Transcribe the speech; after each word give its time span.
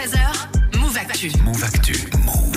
13h, 0.00 0.78
Move 0.78 0.96
Actu. 0.96 1.28
Move 1.44 1.62
Actu. 1.62 1.92
Move. 2.24 2.50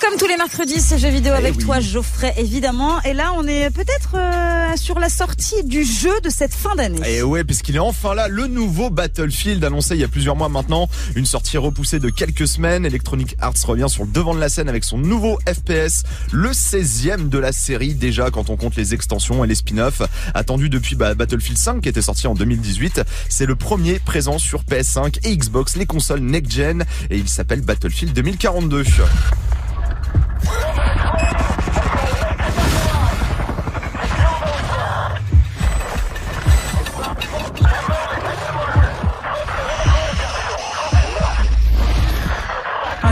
Comme 0.00 0.18
tous 0.18 0.26
les 0.26 0.36
mercredis, 0.36 0.80
c'est 0.80 0.98
jeux 0.98 1.08
vidéo 1.08 1.32
avec 1.32 1.56
oui. 1.56 1.64
toi, 1.64 1.80
Geoffrey, 1.80 2.34
évidemment. 2.36 3.00
Et 3.02 3.14
là, 3.14 3.32
on 3.36 3.46
est 3.46 3.70
peut-être 3.70 4.14
euh, 4.14 4.76
sur 4.76 4.98
la 4.98 5.08
sortie 5.08 5.64
du 5.64 5.84
jeu 5.84 6.12
de 6.22 6.28
cette 6.28 6.54
fin 6.54 6.74
d'année. 6.74 7.00
Et 7.08 7.22
ouais, 7.22 7.44
puisqu'il 7.44 7.76
est 7.76 7.80
enfin 7.80 8.14
là, 8.14 8.28
le 8.28 8.46
nouveau 8.46 8.90
Battlefield 8.90 9.64
annoncé 9.64 9.94
il 9.94 10.00
y 10.00 10.04
a 10.04 10.08
plusieurs 10.08 10.36
mois 10.36 10.48
maintenant. 10.48 10.88
Une 11.14 11.24
sortie 11.24 11.56
repoussée 11.56 11.98
de 11.98 12.10
quelques 12.10 12.46
semaines. 12.46 12.84
Electronic 12.84 13.36
Arts 13.40 13.54
revient 13.64 13.86
sur 13.88 14.04
le 14.04 14.10
devant 14.10 14.34
de 14.34 14.40
la 14.40 14.48
scène 14.48 14.68
avec 14.68 14.84
son 14.84 14.98
nouveau 14.98 15.38
FPS, 15.48 16.02
le 16.30 16.50
16e 16.50 17.28
de 17.28 17.38
la 17.38 17.52
série 17.52 17.94
déjà 17.94 18.30
quand 18.30 18.50
on 18.50 18.56
compte 18.56 18.76
les 18.76 18.92
extensions 18.92 19.44
et 19.44 19.46
les 19.46 19.54
spin-offs. 19.54 20.02
Attendu 20.34 20.68
depuis 20.68 20.94
bah, 20.94 21.14
Battlefield 21.14 21.58
5 21.58 21.80
qui 21.80 21.88
était 21.88 22.02
sorti 22.02 22.26
en 22.26 22.34
2018. 22.34 23.00
C'est 23.28 23.46
le 23.46 23.56
premier 23.56 23.98
présent 23.98 24.38
sur 24.38 24.62
PS5 24.62 25.20
et 25.24 25.36
Xbox, 25.36 25.76
les 25.76 25.86
consoles 25.86 26.20
next-gen. 26.20 26.84
Et 27.10 27.16
il 27.16 27.28
s'appelle 27.28 27.62
Battlefield 27.62 28.12
2042. 28.12 28.84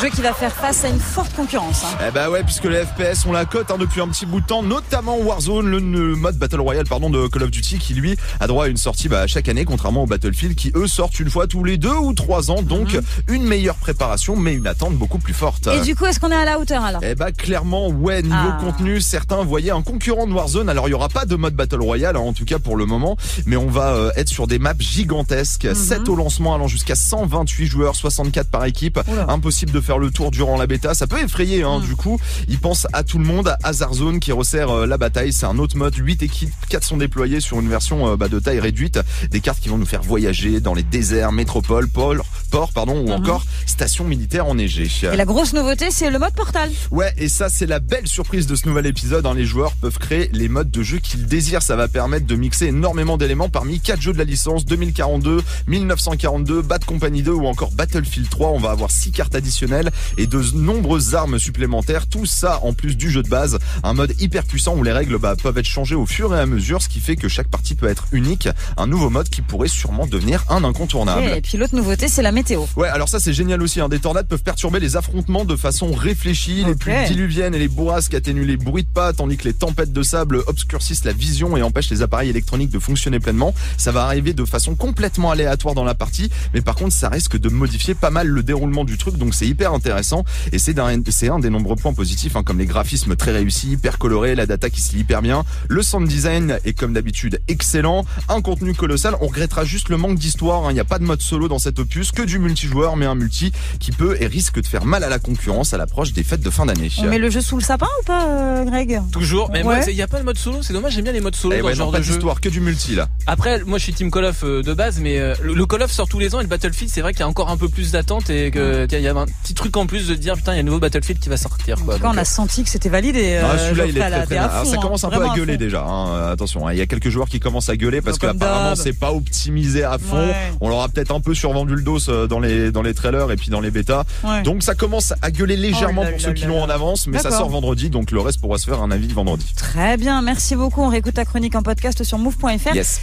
Jeu 0.00 0.08
qui 0.10 0.20
va 0.22 0.32
faire 0.32 0.52
face 0.54 0.84
à 0.84 0.88
une 0.88 1.00
forte 1.00 1.34
concurrence. 1.34 1.82
hein. 1.84 1.98
Eh 2.08 2.10
bah 2.12 2.30
ouais, 2.30 2.42
puisque 2.44 2.64
les 2.64 2.84
FPS 2.84 3.26
ont 3.26 3.32
la 3.32 3.44
cote 3.44 3.70
hein, 3.70 3.76
depuis 3.78 4.00
un 4.00 4.08
petit 4.08 4.26
bout 4.26 4.40
de 4.40 4.46
temps, 4.46 4.62
notamment 4.62 5.16
Warzone, 5.18 5.66
le, 5.68 5.78
le 5.78 6.14
mode 6.14 6.36
Battle 6.36 6.60
Royale 6.60 6.86
pardon 6.86 7.10
de 7.10 7.26
Call 7.26 7.42
of 7.42 7.50
Duty, 7.50 7.78
qui 7.78 7.94
lui 7.94 8.16
a 8.40 8.46
droit 8.46 8.66
à 8.66 8.68
une 8.68 8.76
sortie 8.76 9.08
bah, 9.08 9.26
chaque 9.26 9.48
année, 9.48 9.64
contrairement 9.64 10.04
au 10.04 10.06
Battlefield, 10.06 10.54
qui 10.54 10.70
eux 10.76 10.86
sortent 10.86 11.18
une 11.18 11.30
fois 11.30 11.46
tous 11.46 11.64
les 11.64 11.78
deux 11.78 11.94
ou 11.94 12.12
trois 12.12 12.50
ans, 12.50 12.62
donc 12.62 12.96
une 13.28 13.42
meilleure 13.44 13.76
préparation, 13.76 14.36
mais 14.36 14.54
une 14.54 14.66
attente 14.66 14.94
beaucoup 14.94 15.18
plus 15.18 15.34
forte. 15.34 15.66
Et 15.68 15.80
du 15.80 15.96
coup, 15.96 16.06
est-ce 16.06 16.20
qu'on 16.20 16.30
est 16.30 16.36
à 16.36 16.44
la 16.44 16.58
hauteur 16.58 16.84
alors? 16.84 17.00
Eh 17.04 17.14
bah 17.14 17.32
clairement 17.32 17.88
ouais 17.88 18.22
niveau 18.22 18.34
Ah. 18.38 18.58
contenu 18.60 19.00
certains 19.00 19.42
voyaient 19.42 19.70
un 19.72 19.82
concurrent 19.82 20.26
de 20.26 20.32
Warzone 20.32 20.68
alors 20.68 20.86
il 20.88 20.92
y 20.92 20.94
aura 20.94 21.08
pas 21.08 21.24
de 21.24 21.34
mode 21.36 21.54
Battle 21.54 21.80
Royale 21.80 22.16
hein, 22.16 22.20
en 22.20 22.32
tout 22.32 22.44
cas 22.44 22.58
pour 22.58 22.76
le 22.76 22.86
moment 22.86 23.16
mais 23.46 23.56
on 23.56 23.66
va 23.68 23.88
euh, 23.94 24.10
être 24.16 24.28
sur 24.28 24.46
des 24.46 24.58
maps 24.58 24.74
gigantesques 24.78 25.64
Mhm. 25.64 25.74
7 25.74 26.08
au 26.08 26.14
lancement 26.16 26.54
allant 26.54 26.68
jusqu'à 26.68 26.94
128 26.94 27.66
joueurs 27.66 27.96
64 27.96 28.48
par 28.48 28.64
équipe 28.64 29.00
Oula. 29.08 29.26
impossible 29.28 29.72
de 29.72 29.80
faire 29.88 29.98
le 29.98 30.10
tour 30.10 30.30
durant 30.30 30.58
la 30.58 30.66
bêta. 30.66 30.92
Ça 30.92 31.06
peut 31.06 31.18
effrayer 31.18 31.62
hein, 31.62 31.78
Mhm. 31.78 31.86
du 31.86 31.96
coup. 31.96 32.20
Ils 32.46 32.58
pensent 32.58 32.86
à 32.92 33.02
tout 33.04 33.18
le 33.18 33.24
monde 33.24 33.56
Hazard 33.62 33.94
Zone 33.94 34.20
qui 34.20 34.32
resserre 34.32 34.70
euh, 34.70 34.86
la 34.86 34.98
bataille. 34.98 35.32
C'est 35.32 35.46
un 35.46 35.56
autre 35.58 35.78
mode. 35.78 35.94
8 35.96 36.22
équipes 36.22 36.52
4 36.68 36.84
sont 36.84 36.98
déployées 36.98 37.40
sur 37.40 37.58
une 37.58 37.70
version 37.70 38.06
euh, 38.06 38.16
bah, 38.16 38.28
de 38.28 38.38
taille 38.38 38.60
réduite. 38.60 39.00
Des 39.30 39.40
cartes 39.40 39.60
qui 39.60 39.70
vont 39.70 39.78
nous 39.78 39.86
faire 39.86 40.02
voyager 40.02 40.60
dans 40.60 40.74
les 40.74 40.82
déserts 40.82 41.32
métropoles 41.32 41.88
pôles 41.88 42.20
ports 42.48 42.72
pardon 42.72 42.98
ou 43.00 43.06
Mhm. 43.08 43.12
encore 43.12 43.44
stations 43.66 44.04
militaires 44.04 44.46
enneigées 44.46 44.88
Et 45.12 45.16
la 45.16 45.24
grosse 45.24 45.52
nouveauté, 45.52 45.86
c'est 45.90 46.10
le 46.10 46.18
mode 46.18 46.34
portal. 46.34 46.70
Ouais, 46.90 47.12
et 47.16 47.28
ça 47.28 47.48
c'est 47.48 47.66
la 47.66 47.78
belle 47.80 48.06
surprise 48.06 48.46
de 48.46 48.54
ce 48.56 48.66
nouvel 48.68 48.86
épisode. 48.86 49.26
hein. 49.26 49.34
Les 49.34 49.44
joueurs 49.46 49.72
peuvent 49.80 49.98
créer 49.98 50.30
les 50.32 50.48
modes 50.48 50.70
de 50.70 50.82
jeu 50.82 50.98
qu'ils 50.98 51.26
désirent. 51.26 51.62
Ça 51.62 51.76
va 51.76 51.88
permettre 51.88 52.26
de 52.26 52.34
mixer 52.36 52.66
énormément 52.66 53.16
d'éléments 53.16 53.48
parmi 53.48 53.80
quatre 53.80 54.00
jeux 54.00 54.12
de 54.12 54.18
la 54.18 54.24
licence 54.24 54.64
2042, 54.66 55.42
1942, 55.66 56.62
Bad 56.62 56.84
Company 56.84 57.22
2 57.22 57.32
ou 57.32 57.46
encore 57.46 57.70
Battlefield 57.72 58.28
3. 58.28 58.50
On 58.50 58.58
va 58.58 58.70
avoir 58.70 58.90
six 58.90 59.10
cartes 59.12 59.34
additionnelles 59.34 59.90
et 60.16 60.26
de 60.26 60.40
nombreuses 60.54 61.14
armes 61.14 61.38
supplémentaires. 61.38 62.06
Tout 62.08 62.26
ça 62.26 62.60
en 62.62 62.72
plus 62.72 62.96
du 62.96 63.10
jeu 63.10 63.22
de 63.22 63.28
base. 63.28 63.58
Un 63.82 63.94
mode 63.94 64.14
hyper 64.20 64.44
puissant 64.44 64.74
où 64.76 64.82
les 64.82 64.92
règles 64.92 65.18
bah, 65.18 65.34
peuvent 65.40 65.58
être 65.58 65.66
changées 65.66 65.94
au 65.94 66.06
fur 66.06 66.34
et 66.34 66.38
à 66.40 66.46
mesure, 66.46 66.82
ce 66.82 66.88
qui 66.88 67.00
fait 67.00 67.16
que 67.16 67.28
chaque 67.28 67.48
partie 67.48 67.74
peut 67.74 67.88
être 67.88 68.06
unique. 68.12 68.48
Un 68.76 68.86
nouveau 68.86 69.10
mode 69.10 69.28
qui 69.28 69.42
pourrait 69.42 69.68
sûrement 69.68 70.06
devenir 70.06 70.44
un 70.48 70.64
incontournable. 70.64 71.24
Et 71.36 71.40
puis 71.40 71.58
l'autre 71.58 71.74
nouveauté, 71.74 72.08
c'est 72.08 72.22
la 72.22 72.32
météo. 72.38 72.64
Ouais, 72.76 72.88
alors 72.88 73.08
ça 73.08 73.20
c'est 73.20 73.32
génial 73.32 73.62
aussi. 73.62 73.80
Hein. 73.80 73.88
Des 73.88 73.98
tornades 73.98 74.28
peuvent 74.28 74.42
perturber 74.42 74.80
les 74.80 74.96
affrontements 74.96 75.44
de 75.44 75.56
façon 75.56 75.92
réfléchie. 75.92 76.64
Les 76.64 76.74
pluies 76.74 76.94
diluviennes 77.08 77.54
et 77.54 77.58
les 77.58 77.68
bourrasques 77.68 78.14
atténuent 78.14 78.46
les 78.46 78.56
bruits 78.56 78.84
de 78.84 78.88
pas, 78.88 79.12
tandis 79.12 79.36
que 79.36 79.44
les 79.44 79.54
tempêtes 79.54 79.92
de 79.92 80.02
sable 80.02 80.42
obscurcissent 80.46 81.04
la 81.04 81.12
vision 81.12 81.56
et 81.56 81.62
empêchent 81.62 81.90
les 81.90 82.02
appareils 82.02 82.30
électroniques 82.30 82.70
de 82.70 82.78
fonctionner 82.78 83.20
pleinement. 83.20 83.54
Ça 83.76 83.92
va 83.92 84.04
arriver 84.04 84.32
de 84.32 84.44
façon 84.44 84.74
complètement 84.74 85.30
aléatoire 85.30 85.74
dans 85.74 85.84
la 85.84 85.94
partie, 85.94 86.30
mais 86.54 86.60
par 86.60 86.76
contre 86.76 86.94
ça 86.94 87.08
risque 87.08 87.36
de 87.36 87.48
modifier 87.48 87.94
pas 87.94 88.10
mal 88.10 88.28
le 88.28 88.42
déroulement 88.42 88.84
du 88.84 88.96
truc, 88.98 89.16
donc 89.16 89.34
c'est 89.34 89.46
hyper 89.46 89.72
intéressant. 89.72 90.24
Et 90.52 90.58
c'est 90.58 90.78
c'est 91.10 91.28
un 91.28 91.40
des 91.40 91.50
nombreux 91.50 91.74
points 91.74 91.92
positifs, 91.92 92.36
hein, 92.36 92.44
comme 92.44 92.58
les 92.58 92.66
graphismes 92.66 93.16
très 93.16 93.32
réussis, 93.32 93.72
hyper 93.72 93.98
colorés, 93.98 94.36
la 94.36 94.46
data 94.46 94.70
qui 94.70 94.80
se 94.80 94.92
lit 94.92 95.00
hyper 95.00 95.22
bien. 95.22 95.44
Le 95.68 95.82
sound 95.82 96.06
design 96.06 96.58
est 96.64 96.72
comme 96.72 96.92
d'habitude 96.92 97.40
excellent. 97.48 98.04
Un 98.28 98.42
contenu 98.42 98.74
colossal. 98.74 99.16
On 99.20 99.26
regrettera 99.26 99.64
juste 99.64 99.88
le 99.88 99.96
manque 99.96 100.18
d'histoire. 100.18 100.66
hein. 100.66 100.70
Il 100.70 100.74
n'y 100.74 100.80
a 100.80 100.84
pas 100.84 101.00
de 101.00 101.04
mode 101.04 101.20
solo 101.20 101.48
dans 101.48 101.58
cet 101.58 101.80
opus, 101.80 102.12
que 102.12 102.27
du 102.28 102.38
multijoueur, 102.38 102.96
mais 102.96 103.06
un 103.06 103.14
multi 103.14 103.52
qui 103.80 103.90
peut 103.90 104.16
et 104.20 104.26
risque 104.26 104.60
de 104.60 104.66
faire 104.66 104.84
mal 104.84 105.02
à 105.04 105.08
la 105.08 105.18
concurrence 105.18 105.74
à 105.74 105.78
l'approche 105.78 106.12
des 106.12 106.22
fêtes 106.22 106.40
de 106.42 106.50
fin 106.50 106.66
d'année. 106.66 106.90
On 106.98 107.04
met 107.04 107.18
le 107.18 107.30
jeu 107.30 107.40
sous 107.40 107.56
le 107.56 107.62
sapin 107.62 107.86
ou 108.00 108.04
pas, 108.04 108.26
euh, 108.26 108.64
Greg? 108.64 109.00
Toujours, 109.12 109.50
mais 109.52 109.62
Ouais. 109.64 109.84
il 109.88 109.94
n'y 109.94 110.02
a 110.02 110.06
pas 110.08 110.18
de 110.20 110.24
mode 110.24 110.38
solo, 110.38 110.58
c'est 110.62 110.72
dommage, 110.72 110.92
j'aime 110.94 111.04
bien 111.04 111.12
les 111.12 111.20
modes 111.20 111.34
solo 111.34 111.54
Eh 111.56 111.60
dans 111.60 111.66
ouais, 111.66 111.74
ce 111.74 111.78
non, 111.78 111.84
genre 111.86 111.92
pas 111.92 111.98
de 111.98 112.04
jeu. 112.04 112.12
d'histoire, 112.14 112.40
que 112.40 112.48
du 112.48 112.60
multi 112.60 112.94
là. 112.94 113.08
Après, 113.26 113.62
moi 113.64 113.78
je 113.78 113.84
suis 113.84 113.92
Team 113.94 114.10
Call 114.10 114.24
of 114.26 114.44
euh, 114.44 114.62
de 114.62 114.74
base, 114.74 115.00
mais 115.00 115.18
euh, 115.18 115.34
le, 115.42 115.54
le 115.54 115.66
Call 115.66 115.82
of 115.82 115.90
sort 115.90 116.08
tous 116.08 116.18
les 116.18 116.34
ans 116.34 116.40
et 116.40 116.42
le 116.42 116.48
Battlefield, 116.48 116.92
c'est 116.92 117.00
vrai 117.00 117.12
qu'il 117.12 117.20
y 117.20 117.24
a 117.24 117.28
encore 117.28 117.48
un 117.50 117.56
peu 117.56 117.68
plus 117.68 117.92
d'attente 117.92 118.30
et 118.30 118.50
que 118.50 118.86
tiens, 118.86 118.98
il 118.98 119.04
y 119.04 119.08
a 119.08 119.14
un 119.14 119.26
petit 119.42 119.54
truc 119.54 119.76
en 119.76 119.86
plus 119.86 120.06
de 120.08 120.14
dire 120.14 120.34
putain, 120.34 120.52
il 120.52 120.56
y 120.56 120.58
a 120.58 120.62
un 120.62 120.64
nouveau 120.64 120.78
Battlefield 120.78 121.20
qui 121.20 121.28
va 121.28 121.36
sortir. 121.36 121.78
En 121.80 121.84
Quoi. 121.84 121.94
tout 121.96 122.02
cas, 122.02 122.10
on 122.14 122.16
a 122.18 122.24
senti 122.24 122.62
que 122.64 122.70
c'était 122.70 122.88
validé. 122.88 123.38
euh, 123.42 123.42
Ah, 123.44 123.58
celui-là, 123.58 123.86
il 123.86 123.96
est 123.96 124.00
très 124.00 124.24
très 124.26 124.36
Alors, 124.36 124.50
fond, 124.52 124.64
ça 124.70 124.76
hein. 124.76 124.80
commence 124.82 125.04
un 125.04 125.10
peu 125.10 125.24
à 125.24 125.34
gueuler 125.34 125.56
déjà. 125.56 125.82
hein. 125.84 126.30
Attention, 126.32 126.66
hein, 126.68 126.72
il 126.72 126.78
y 126.78 126.82
a 126.82 126.86
quelques 126.86 127.08
joueurs 127.08 127.28
qui 127.28 127.40
commencent 127.40 127.68
à 127.70 127.76
gueuler 127.76 128.00
parce 128.02 128.18
que 128.18 128.26
Comme 128.26 128.36
apparemment 128.36 128.70
d'hab. 128.74 128.76
c'est 128.78 128.92
pas 128.92 129.12
optimisé 129.12 129.84
à 129.84 129.98
fond. 129.98 130.16
Ouais. 130.28 130.34
On 130.60 130.68
leur 130.68 130.80
a 130.82 130.88
peut-être 130.88 131.12
un 131.14 131.20
peu 131.20 131.34
survendu 131.34 131.74
le 131.74 131.82
dos 131.82 131.98
dans 132.26 132.40
les 132.40 132.70
dans 132.70 132.82
les 132.82 132.94
trailers 132.94 133.30
et 133.30 133.36
puis 133.36 133.50
dans 133.50 133.60
les 133.60 133.70
bêtas. 133.70 134.04
Ouais. 134.24 134.42
Donc 134.42 134.62
ça 134.62 134.74
commence 134.74 135.12
à 135.22 135.30
gueuler 135.30 135.56
légèrement 135.56 136.02
Oh 136.02 136.04
là 136.04 136.10
pour 136.10 136.20
là 136.20 136.26
ceux 136.26 136.32
qui 136.32 136.46
l'ont 136.46 136.62
en 136.62 136.68
avance, 136.68 137.06
mais 137.06 137.18
ça 137.18 137.30
sort 137.30 137.48
vendredi, 137.48 137.90
donc 137.90 138.10
le 138.10 138.20
reste 138.20 138.40
pourra 138.40 138.58
se 138.58 138.64
faire 138.64 138.82
un 138.82 138.90
avis 138.90 139.08
vendredi. 139.08 139.46
Très 139.56 139.96
bien, 139.96 140.22
merci 140.22 140.56
beaucoup. 140.56 140.82
On 140.82 140.88
réécoute 140.88 141.14
ta 141.14 141.24
chronique 141.24 141.54
en 141.54 141.62
podcast 141.62 142.02
sur 142.04 142.18
move.fr. 142.18 142.74
Yes. 142.74 142.96